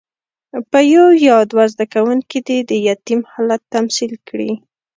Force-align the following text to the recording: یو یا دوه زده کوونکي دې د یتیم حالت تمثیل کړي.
یو 0.93 1.07
یا 1.27 1.37
دوه 1.51 1.65
زده 1.73 1.85
کوونکي 1.93 2.39
دې 2.47 2.57
د 2.69 2.71
یتیم 2.89 3.21
حالت 3.31 3.61
تمثیل 3.75 4.13
کړي. 4.27 4.51